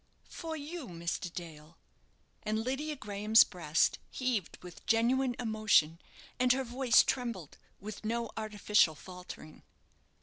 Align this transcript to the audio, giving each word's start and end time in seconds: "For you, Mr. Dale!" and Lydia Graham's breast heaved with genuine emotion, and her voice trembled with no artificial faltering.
"For 0.31 0.55
you, 0.55 0.87
Mr. 0.87 1.31
Dale!" 1.31 1.77
and 2.41 2.63
Lydia 2.63 2.95
Graham's 2.95 3.43
breast 3.43 3.99
heaved 4.09 4.57
with 4.63 4.83
genuine 4.87 5.35
emotion, 5.37 6.01
and 6.39 6.51
her 6.53 6.63
voice 6.63 7.03
trembled 7.03 7.59
with 7.79 8.03
no 8.03 8.31
artificial 8.35 8.95
faltering. 8.95 9.61